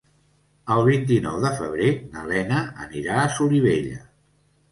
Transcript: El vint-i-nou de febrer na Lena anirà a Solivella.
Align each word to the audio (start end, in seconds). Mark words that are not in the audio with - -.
El 0.75 0.79
vint-i-nou 0.87 1.35
de 1.43 1.51
febrer 1.59 1.91
na 2.15 2.25
Lena 2.31 2.61
anirà 2.87 3.19
a 3.25 3.29
Solivella. 3.37 4.01